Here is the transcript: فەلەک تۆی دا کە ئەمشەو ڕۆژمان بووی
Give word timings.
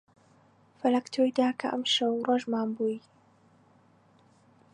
فەلەک 0.79 1.05
تۆی 1.13 1.31
دا 1.39 1.49
کە 1.59 1.67
ئەمشەو 1.71 2.13
ڕۆژمان 2.27 2.69
بووی 2.75 2.97